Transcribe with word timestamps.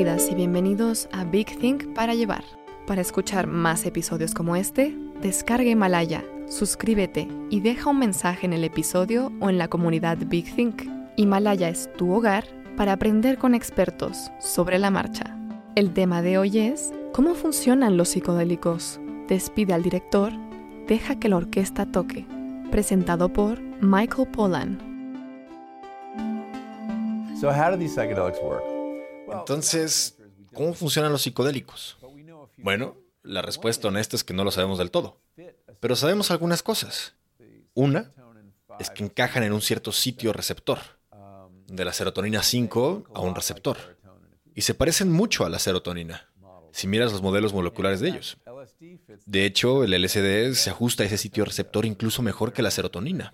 Y 0.00 0.34
bienvenidos 0.34 1.10
a 1.12 1.24
Big 1.24 1.58
Think 1.58 1.92
para 1.92 2.14
llevar. 2.14 2.42
Para 2.86 3.02
escuchar 3.02 3.46
más 3.46 3.84
episodios 3.84 4.32
como 4.32 4.56
este, 4.56 4.96
descarga 5.20 5.68
Himalaya, 5.68 6.24
suscríbete 6.48 7.28
y 7.50 7.60
deja 7.60 7.90
un 7.90 7.98
mensaje 7.98 8.46
en 8.46 8.54
el 8.54 8.64
episodio 8.64 9.30
o 9.40 9.50
en 9.50 9.58
la 9.58 9.68
comunidad 9.68 10.16
Big 10.16 10.56
Think. 10.56 10.84
Himalaya 11.16 11.68
es 11.68 11.92
tu 11.98 12.14
hogar 12.14 12.44
para 12.78 12.94
aprender 12.94 13.36
con 13.36 13.54
expertos 13.54 14.30
sobre 14.38 14.78
la 14.78 14.90
marcha. 14.90 15.36
El 15.74 15.92
tema 15.92 16.22
de 16.22 16.38
hoy 16.38 16.58
es 16.58 16.94
¿Cómo 17.12 17.34
funcionan 17.34 17.98
los 17.98 18.08
psicodélicos? 18.08 18.98
Despide 19.28 19.74
al 19.74 19.82
director, 19.82 20.32
deja 20.88 21.16
que 21.16 21.28
la 21.28 21.36
orquesta 21.36 21.84
toque. 21.84 22.24
Presentado 22.70 23.30
por 23.30 23.60
Michael 23.82 24.28
Pollan. 24.28 24.78
So 27.38 27.50
how 27.50 27.70
do 27.70 27.76
these 27.76 27.94
psychedelics 27.94 28.42
work? 28.42 28.79
Entonces, 29.32 30.16
¿cómo 30.54 30.74
funcionan 30.74 31.12
los 31.12 31.22
psicodélicos? 31.22 31.96
Bueno, 32.58 32.96
la 33.22 33.42
respuesta 33.42 33.88
honesta 33.88 34.16
es 34.16 34.24
que 34.24 34.34
no 34.34 34.44
lo 34.44 34.50
sabemos 34.50 34.78
del 34.78 34.90
todo, 34.90 35.20
pero 35.80 35.96
sabemos 35.96 36.30
algunas 36.30 36.62
cosas. 36.62 37.14
Una 37.74 38.12
es 38.78 38.90
que 38.90 39.04
encajan 39.04 39.42
en 39.42 39.52
un 39.52 39.62
cierto 39.62 39.92
sitio 39.92 40.32
receptor, 40.32 40.78
de 41.66 41.84
la 41.84 41.92
serotonina 41.92 42.42
5 42.42 43.04
a 43.14 43.20
un 43.20 43.34
receptor, 43.34 43.98
y 44.54 44.62
se 44.62 44.74
parecen 44.74 45.12
mucho 45.12 45.44
a 45.44 45.48
la 45.48 45.58
serotonina, 45.58 46.28
si 46.72 46.86
miras 46.88 47.12
los 47.12 47.22
modelos 47.22 47.52
moleculares 47.52 48.00
de 48.00 48.08
ellos. 48.08 48.38
De 49.26 49.44
hecho, 49.44 49.84
el 49.84 49.92
LSD 49.92 50.54
se 50.54 50.70
ajusta 50.70 51.02
a 51.02 51.06
ese 51.06 51.18
sitio 51.18 51.44
receptor 51.44 51.86
incluso 51.86 52.22
mejor 52.22 52.52
que 52.52 52.62
la 52.62 52.70
serotonina, 52.70 53.32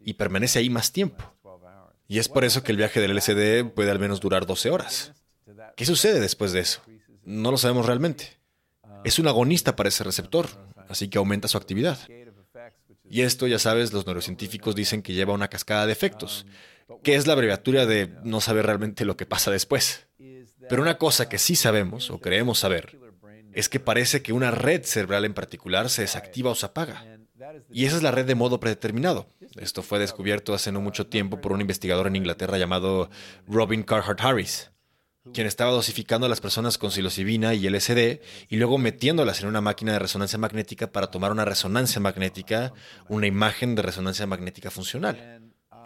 y 0.00 0.14
permanece 0.14 0.58
ahí 0.58 0.70
más 0.70 0.92
tiempo. 0.92 1.32
Y 2.08 2.18
es 2.18 2.28
por 2.28 2.44
eso 2.44 2.62
que 2.62 2.70
el 2.70 2.78
viaje 2.78 3.00
del 3.00 3.16
LSD 3.16 3.68
puede 3.74 3.90
al 3.90 3.98
menos 3.98 4.20
durar 4.20 4.46
12 4.46 4.70
horas. 4.70 5.12
¿Qué 5.76 5.84
sucede 5.84 6.20
después 6.20 6.52
de 6.52 6.60
eso? 6.60 6.80
No 7.22 7.50
lo 7.50 7.58
sabemos 7.58 7.84
realmente. 7.84 8.38
Es 9.04 9.18
un 9.18 9.28
agonista 9.28 9.76
para 9.76 9.90
ese 9.90 10.04
receptor, 10.04 10.48
así 10.88 11.08
que 11.08 11.18
aumenta 11.18 11.48
su 11.48 11.58
actividad. 11.58 11.98
Y 13.08 13.20
esto, 13.20 13.46
ya 13.46 13.58
sabes, 13.58 13.92
los 13.92 14.06
neurocientíficos 14.06 14.74
dicen 14.74 15.02
que 15.02 15.12
lleva 15.12 15.34
una 15.34 15.48
cascada 15.48 15.84
de 15.84 15.92
efectos, 15.92 16.46
que 17.02 17.14
es 17.14 17.26
la 17.26 17.34
abreviatura 17.34 17.84
de 17.84 18.10
no 18.24 18.40
saber 18.40 18.64
realmente 18.64 19.04
lo 19.04 19.18
que 19.18 19.26
pasa 19.26 19.50
después. 19.50 20.06
Pero 20.66 20.80
una 20.80 20.96
cosa 20.96 21.28
que 21.28 21.38
sí 21.38 21.56
sabemos, 21.56 22.10
o 22.10 22.20
creemos 22.20 22.58
saber, 22.58 22.98
es 23.52 23.68
que 23.68 23.78
parece 23.78 24.22
que 24.22 24.32
una 24.32 24.50
red 24.50 24.82
cerebral 24.82 25.26
en 25.26 25.34
particular 25.34 25.90
se 25.90 26.02
desactiva 26.02 26.50
o 26.50 26.54
se 26.54 26.66
apaga. 26.66 27.04
Y 27.70 27.84
esa 27.84 27.96
es 27.96 28.02
la 28.02 28.12
red 28.12 28.24
de 28.24 28.34
modo 28.34 28.60
predeterminado. 28.60 29.28
Esto 29.56 29.82
fue 29.82 29.98
descubierto 29.98 30.54
hace 30.54 30.72
no 30.72 30.80
mucho 30.80 31.06
tiempo 31.06 31.42
por 31.42 31.52
un 31.52 31.60
investigador 31.60 32.06
en 32.06 32.16
Inglaterra 32.16 32.56
llamado 32.56 33.10
Robin 33.46 33.82
Carhart 33.82 34.22
Harris 34.22 34.70
quien 35.32 35.46
estaba 35.46 35.70
dosificando 35.70 36.26
a 36.26 36.28
las 36.28 36.40
personas 36.40 36.78
con 36.78 36.90
psilocibina 36.90 37.54
y 37.54 37.68
LSD 37.68 38.20
y 38.48 38.56
luego 38.56 38.78
metiéndolas 38.78 39.40
en 39.42 39.48
una 39.48 39.60
máquina 39.60 39.92
de 39.92 39.98
resonancia 39.98 40.38
magnética 40.38 40.92
para 40.92 41.08
tomar 41.08 41.32
una 41.32 41.44
resonancia 41.44 42.00
magnética, 42.00 42.72
una 43.08 43.26
imagen 43.26 43.74
de 43.74 43.82
resonancia 43.82 44.26
magnética 44.26 44.70
funcional. 44.70 45.42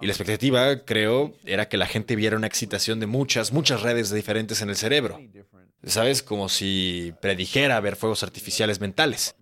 Y 0.00 0.06
la 0.06 0.12
expectativa, 0.12 0.84
creo, 0.84 1.34
era 1.44 1.68
que 1.68 1.76
la 1.76 1.86
gente 1.86 2.16
viera 2.16 2.36
una 2.36 2.46
excitación 2.46 3.00
de 3.00 3.06
muchas, 3.06 3.52
muchas 3.52 3.82
redes 3.82 4.10
diferentes 4.10 4.60
en 4.60 4.70
el 4.70 4.76
cerebro. 4.76 5.20
¿Sabes? 5.84 6.22
Como 6.22 6.48
si 6.48 7.14
predijera 7.20 7.80
ver 7.80 7.96
fuegos 7.96 8.22
artificiales 8.22 8.80
mentales. 8.80 9.36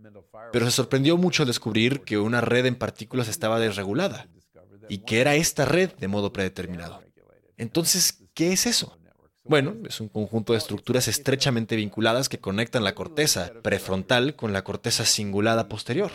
Pero 0.53 0.67
se 0.67 0.73
sorprendió 0.73 1.17
mucho 1.17 1.45
al 1.45 1.47
descubrir 1.47 2.01
que 2.01 2.19
una 2.19 2.41
red 2.41 2.67
en 2.67 2.75
partículas 2.75 3.29
estaba 3.29 3.61
desregulada 3.61 4.29
y 4.89 4.99
que 4.99 5.21
era 5.21 5.35
esta 5.35 5.65
red 5.65 5.91
de 5.93 6.09
modo 6.09 6.33
predeterminado. 6.33 7.03
Entonces, 7.57 8.23
¿qué 8.35 8.53
es 8.53 8.67
eso? 8.67 8.99
Bueno, 9.53 9.77
es 9.87 10.01
un 10.01 10.09
conjunto 10.09 10.55
de 10.55 10.59
estructuras 10.59 11.09
estrechamente 11.09 11.77
vinculadas 11.77 12.31
que 12.31 12.39
conectan 12.39 12.85
la 12.85 12.95
corteza 12.95 13.53
prefrontal 13.63 14.35
con 14.35 14.55
la 14.55 14.65
corteza 14.65 15.05
cingulada 15.05 15.69
posterior, 15.69 16.11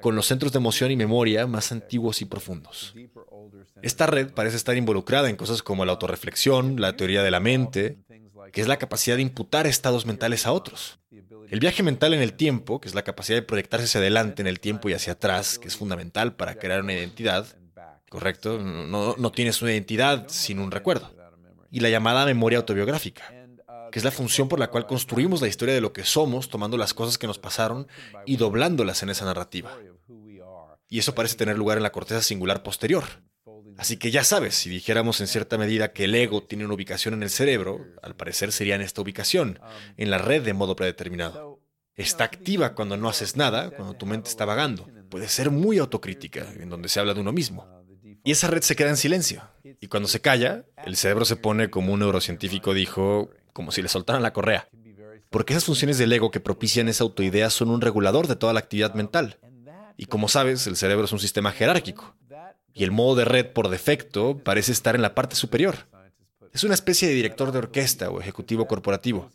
con 0.00 0.14
los 0.14 0.26
centros 0.26 0.52
de 0.52 0.58
emoción 0.58 0.92
y 0.92 0.96
memoria 0.96 1.48
más 1.48 1.72
antiguos 1.72 2.22
y 2.22 2.26
profundos. 2.26 2.94
Esta 3.82 4.06
red 4.06 4.30
parece 4.30 4.56
estar 4.56 4.76
involucrada 4.76 5.28
en 5.28 5.34
cosas 5.34 5.64
como 5.64 5.84
la 5.84 5.90
autorreflexión, 5.90 6.80
la 6.80 6.96
teoría 6.96 7.24
de 7.24 7.32
la 7.32 7.40
mente, 7.40 7.98
que 8.52 8.60
es 8.60 8.68
la 8.68 8.78
capacidad 8.78 9.16
de 9.16 9.22
imputar 9.22 9.66
estados 9.66 10.06
mentales 10.06 10.46
a 10.46 10.52
otros. 10.52 11.00
El 11.48 11.58
viaje 11.58 11.82
mental 11.82 12.14
en 12.14 12.22
el 12.22 12.34
tiempo, 12.34 12.80
que 12.80 12.86
es 12.86 12.94
la 12.94 13.02
capacidad 13.02 13.36
de 13.36 13.42
proyectarse 13.42 13.86
hacia 13.86 14.00
adelante 14.00 14.42
en 14.42 14.46
el 14.46 14.60
tiempo 14.60 14.88
y 14.88 14.92
hacia 14.92 15.14
atrás, 15.14 15.58
que 15.58 15.66
es 15.66 15.76
fundamental 15.76 16.36
para 16.36 16.54
crear 16.54 16.82
una 16.82 16.92
identidad, 16.92 17.46
¿correcto? 18.08 18.60
No, 18.60 19.16
no 19.18 19.32
tienes 19.32 19.60
una 19.60 19.72
identidad 19.72 20.26
sin 20.28 20.60
un 20.60 20.70
recuerdo 20.70 21.18
y 21.70 21.80
la 21.80 21.90
llamada 21.90 22.26
memoria 22.26 22.58
autobiográfica, 22.58 23.32
que 23.90 23.98
es 23.98 24.04
la 24.04 24.10
función 24.10 24.48
por 24.48 24.58
la 24.58 24.70
cual 24.70 24.86
construimos 24.86 25.40
la 25.40 25.48
historia 25.48 25.74
de 25.74 25.80
lo 25.80 25.92
que 25.92 26.04
somos, 26.04 26.48
tomando 26.48 26.76
las 26.76 26.94
cosas 26.94 27.18
que 27.18 27.26
nos 27.26 27.38
pasaron 27.38 27.86
y 28.26 28.36
doblándolas 28.36 29.02
en 29.02 29.10
esa 29.10 29.24
narrativa. 29.24 29.76
Y 30.88 30.98
eso 30.98 31.14
parece 31.14 31.36
tener 31.36 31.56
lugar 31.56 31.76
en 31.76 31.84
la 31.84 31.92
corteza 31.92 32.22
singular 32.22 32.62
posterior. 32.62 33.04
Así 33.78 33.96
que 33.96 34.10
ya 34.10 34.24
sabes, 34.24 34.56
si 34.56 34.68
dijéramos 34.68 35.20
en 35.20 35.26
cierta 35.26 35.56
medida 35.56 35.92
que 35.92 36.04
el 36.04 36.14
ego 36.14 36.42
tiene 36.42 36.66
una 36.66 36.74
ubicación 36.74 37.14
en 37.14 37.22
el 37.22 37.30
cerebro, 37.30 37.86
al 38.02 38.14
parecer 38.14 38.52
sería 38.52 38.74
en 38.74 38.82
esta 38.82 39.00
ubicación, 39.00 39.58
en 39.96 40.10
la 40.10 40.18
red 40.18 40.42
de 40.42 40.52
modo 40.52 40.76
predeterminado. 40.76 41.60
Está 41.94 42.24
activa 42.24 42.74
cuando 42.74 42.96
no 42.96 43.08
haces 43.08 43.36
nada, 43.36 43.70
cuando 43.70 43.94
tu 43.94 44.06
mente 44.06 44.28
está 44.28 44.44
vagando. 44.44 44.88
Puede 45.08 45.28
ser 45.28 45.50
muy 45.50 45.78
autocrítica, 45.78 46.46
en 46.58 46.68
donde 46.68 46.88
se 46.88 47.00
habla 47.00 47.14
de 47.14 47.20
uno 47.20 47.32
mismo. 47.32 47.66
Y 48.22 48.32
esa 48.32 48.48
red 48.48 48.62
se 48.62 48.76
queda 48.76 48.90
en 48.90 48.96
silencio. 48.96 49.42
Y 49.80 49.88
cuando 49.88 50.08
se 50.08 50.20
calla, 50.20 50.64
el 50.84 50.96
cerebro 50.96 51.24
se 51.24 51.36
pone, 51.36 51.70
como 51.70 51.92
un 51.94 52.00
neurocientífico 52.00 52.74
dijo, 52.74 53.30
como 53.52 53.72
si 53.72 53.80
le 53.80 53.88
soltaran 53.88 54.22
la 54.22 54.32
correa. 54.32 54.68
Porque 55.30 55.54
esas 55.54 55.64
funciones 55.64 55.96
del 55.96 56.12
ego 56.12 56.30
que 56.30 56.40
propician 56.40 56.88
esa 56.88 57.04
autoidea 57.04 57.50
son 57.50 57.70
un 57.70 57.80
regulador 57.80 58.26
de 58.26 58.36
toda 58.36 58.52
la 58.52 58.60
actividad 58.60 58.94
mental. 58.94 59.38
Y 59.96 60.06
como 60.06 60.28
sabes, 60.28 60.66
el 60.66 60.76
cerebro 60.76 61.04
es 61.04 61.12
un 61.12 61.18
sistema 61.18 61.52
jerárquico. 61.52 62.14
Y 62.74 62.84
el 62.84 62.90
modo 62.90 63.14
de 63.16 63.24
red 63.24 63.46
por 63.46 63.68
defecto 63.68 64.38
parece 64.38 64.72
estar 64.72 64.94
en 64.94 65.02
la 65.02 65.14
parte 65.14 65.36
superior. 65.36 65.88
Es 66.52 66.64
una 66.64 66.74
especie 66.74 67.08
de 67.08 67.14
director 67.14 67.52
de 67.52 67.58
orquesta 67.58 68.10
o 68.10 68.20
ejecutivo 68.20 68.66
corporativo. 68.66 69.30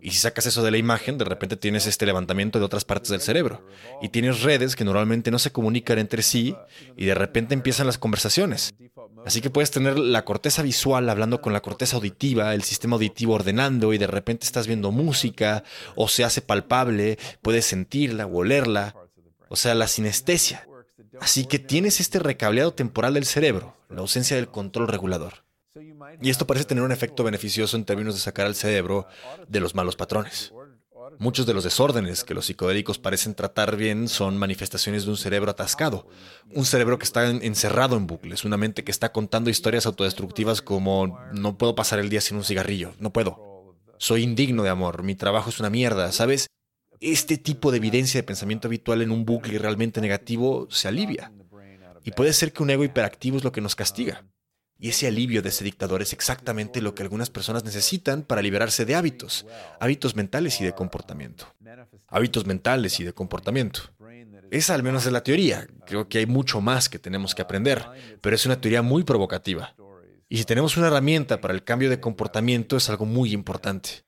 Y 0.00 0.10
si 0.10 0.18
sacas 0.18 0.46
eso 0.46 0.62
de 0.62 0.70
la 0.70 0.78
imagen, 0.78 1.18
de 1.18 1.24
repente 1.24 1.56
tienes 1.56 1.86
este 1.86 2.06
levantamiento 2.06 2.58
de 2.58 2.64
otras 2.64 2.84
partes 2.84 3.10
del 3.10 3.20
cerebro. 3.20 3.66
Y 4.02 4.08
tienes 4.08 4.42
redes 4.42 4.76
que 4.76 4.84
normalmente 4.84 5.30
no 5.30 5.38
se 5.38 5.52
comunican 5.52 5.98
entre 5.98 6.22
sí 6.22 6.56
y 6.96 7.06
de 7.06 7.14
repente 7.14 7.54
empiezan 7.54 7.86
las 7.86 7.98
conversaciones. 7.98 8.74
Así 9.26 9.40
que 9.40 9.50
puedes 9.50 9.72
tener 9.72 9.98
la 9.98 10.24
corteza 10.24 10.62
visual 10.62 11.10
hablando 11.10 11.40
con 11.40 11.52
la 11.52 11.60
corteza 11.60 11.96
auditiva, 11.96 12.54
el 12.54 12.62
sistema 12.62 12.94
auditivo 12.94 13.34
ordenando 13.34 13.92
y 13.92 13.98
de 13.98 14.06
repente 14.06 14.46
estás 14.46 14.68
viendo 14.68 14.92
música 14.92 15.64
o 15.96 16.06
se 16.06 16.22
hace 16.22 16.42
palpable, 16.42 17.18
puedes 17.42 17.64
sentirla 17.64 18.26
o 18.26 18.36
olerla. 18.36 18.94
O 19.48 19.56
sea, 19.56 19.74
la 19.74 19.88
sinestesia. 19.88 20.68
Así 21.20 21.44
que 21.44 21.58
tienes 21.58 21.98
este 21.98 22.20
recableado 22.20 22.72
temporal 22.72 23.14
del 23.14 23.24
cerebro, 23.24 23.76
la 23.90 24.02
ausencia 24.02 24.36
del 24.36 24.46
control 24.46 24.86
regulador. 24.86 25.44
Y 26.22 26.30
esto 26.30 26.46
parece 26.46 26.66
tener 26.66 26.84
un 26.84 26.92
efecto 26.92 27.24
beneficioso 27.24 27.76
en 27.76 27.84
términos 27.84 28.14
de 28.14 28.20
sacar 28.20 28.46
al 28.46 28.54
cerebro 28.54 29.08
de 29.48 29.58
los 29.58 29.74
malos 29.74 29.96
patrones. 29.96 30.52
Muchos 31.18 31.46
de 31.46 31.54
los 31.54 31.64
desórdenes 31.64 32.24
que 32.24 32.34
los 32.34 32.46
psicodélicos 32.46 32.98
parecen 32.98 33.34
tratar 33.34 33.76
bien 33.76 34.08
son 34.08 34.36
manifestaciones 34.36 35.04
de 35.04 35.10
un 35.10 35.16
cerebro 35.16 35.50
atascado, 35.50 36.06
un 36.52 36.66
cerebro 36.66 36.98
que 36.98 37.04
está 37.04 37.28
encerrado 37.30 37.96
en 37.96 38.06
bucles, 38.06 38.44
una 38.44 38.58
mente 38.58 38.84
que 38.84 38.90
está 38.90 39.12
contando 39.12 39.48
historias 39.48 39.86
autodestructivas 39.86 40.60
como 40.60 41.18
no 41.32 41.56
puedo 41.56 41.74
pasar 41.74 42.00
el 42.00 42.10
día 42.10 42.20
sin 42.20 42.36
un 42.36 42.44
cigarrillo, 42.44 42.92
no 42.98 43.12
puedo. 43.12 43.74
Soy 43.98 44.22
indigno 44.22 44.62
de 44.62 44.68
amor, 44.68 45.02
mi 45.02 45.14
trabajo 45.14 45.48
es 45.48 45.58
una 45.58 45.70
mierda, 45.70 46.12
¿sabes? 46.12 46.48
Este 47.00 47.38
tipo 47.38 47.70
de 47.70 47.78
evidencia 47.78 48.20
de 48.20 48.26
pensamiento 48.26 48.68
habitual 48.68 49.00
en 49.00 49.10
un 49.10 49.24
bucle 49.24 49.58
realmente 49.58 50.00
negativo 50.00 50.68
se 50.70 50.88
alivia. 50.88 51.32
Y 52.04 52.10
puede 52.10 52.32
ser 52.34 52.52
que 52.52 52.62
un 52.62 52.70
ego 52.70 52.84
hiperactivo 52.84 53.38
es 53.38 53.44
lo 53.44 53.52
que 53.52 53.60
nos 53.60 53.74
castiga. 53.74 54.24
Y 54.78 54.90
ese 54.90 55.06
alivio 55.06 55.42
de 55.42 55.48
ese 55.48 55.64
dictador 55.64 56.02
es 56.02 56.12
exactamente 56.12 56.82
lo 56.82 56.94
que 56.94 57.02
algunas 57.02 57.30
personas 57.30 57.64
necesitan 57.64 58.22
para 58.22 58.42
liberarse 58.42 58.84
de 58.84 58.94
hábitos, 58.94 59.46
hábitos 59.80 60.14
mentales 60.14 60.60
y 60.60 60.64
de 60.64 60.74
comportamiento. 60.74 61.54
Hábitos 62.08 62.46
mentales 62.46 63.00
y 63.00 63.04
de 63.04 63.14
comportamiento. 63.14 63.80
Esa 64.50 64.74
al 64.74 64.82
menos 64.82 65.06
es 65.06 65.12
la 65.12 65.22
teoría. 65.22 65.66
Creo 65.86 66.08
que 66.08 66.18
hay 66.18 66.26
mucho 66.26 66.60
más 66.60 66.88
que 66.88 66.98
tenemos 66.98 67.34
que 67.34 67.42
aprender, 67.42 67.84
pero 68.20 68.36
es 68.36 68.46
una 68.46 68.60
teoría 68.60 68.82
muy 68.82 69.02
provocativa. 69.02 69.74
Y 70.28 70.38
si 70.38 70.44
tenemos 70.44 70.76
una 70.76 70.88
herramienta 70.88 71.40
para 71.40 71.54
el 71.54 71.64
cambio 71.64 71.88
de 71.88 72.00
comportamiento 72.00 72.76
es 72.76 72.90
algo 72.90 73.06
muy 73.06 73.32
importante. 73.32 74.04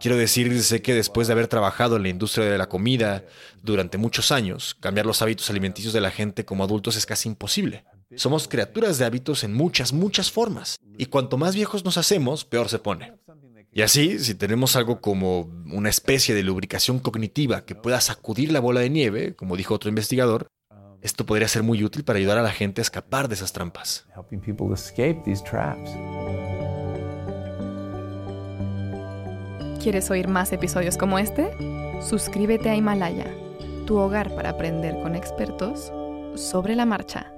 Quiero 0.00 0.16
decir, 0.16 0.62
sé 0.62 0.80
que 0.80 0.94
después 0.94 1.26
de 1.26 1.34
haber 1.34 1.46
trabajado 1.46 1.96
en 1.96 2.02
la 2.04 2.08
industria 2.08 2.46
de 2.46 2.56
la 2.56 2.68
comida 2.68 3.24
durante 3.62 3.98
muchos 3.98 4.32
años, 4.32 4.74
cambiar 4.80 5.04
los 5.04 5.20
hábitos 5.20 5.50
alimenticios 5.50 5.92
de 5.92 6.00
la 6.00 6.10
gente 6.10 6.44
como 6.44 6.64
adultos 6.64 6.96
es 6.96 7.04
casi 7.04 7.28
imposible. 7.28 7.84
Somos 8.16 8.48
criaturas 8.48 8.98
de 8.98 9.04
hábitos 9.04 9.44
en 9.44 9.54
muchas, 9.54 9.92
muchas 9.92 10.30
formas. 10.30 10.80
Y 10.98 11.06
cuanto 11.06 11.38
más 11.38 11.54
viejos 11.54 11.84
nos 11.84 11.96
hacemos, 11.96 12.44
peor 12.44 12.68
se 12.68 12.78
pone. 12.78 13.14
Y 13.72 13.82
así, 13.82 14.18
si 14.18 14.34
tenemos 14.34 14.74
algo 14.74 15.00
como 15.00 15.42
una 15.72 15.88
especie 15.88 16.34
de 16.34 16.42
lubricación 16.42 16.98
cognitiva 16.98 17.64
que 17.64 17.76
pueda 17.76 18.00
sacudir 18.00 18.50
la 18.50 18.58
bola 18.58 18.80
de 18.80 18.90
nieve, 18.90 19.36
como 19.36 19.56
dijo 19.56 19.74
otro 19.74 19.88
investigador, 19.88 20.48
esto 21.02 21.24
podría 21.24 21.48
ser 21.48 21.62
muy 21.62 21.82
útil 21.84 22.04
para 22.04 22.18
ayudar 22.18 22.38
a 22.38 22.42
la 22.42 22.50
gente 22.50 22.80
a 22.80 22.82
escapar 22.82 23.28
de 23.28 23.34
esas 23.34 23.52
trampas. 23.52 24.06
¿Quieres 29.80 30.10
oír 30.10 30.28
más 30.28 30.52
episodios 30.52 30.96
como 30.98 31.18
este? 31.18 31.50
Suscríbete 32.02 32.68
a 32.68 32.76
Himalaya, 32.76 33.32
tu 33.86 33.96
hogar 33.96 34.34
para 34.34 34.50
aprender 34.50 35.00
con 35.00 35.14
expertos 35.14 35.92
sobre 36.34 36.74
la 36.74 36.84
marcha. 36.84 37.32